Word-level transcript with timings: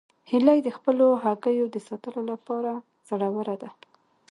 هیلۍ 0.29 0.59
د 0.63 0.69
خپلو 0.77 1.05
هګیو 1.23 1.65
د 1.71 1.77
ساتلو 1.87 2.21
لپاره 2.31 2.71
زړوره 3.09 3.55
ده 3.61 3.69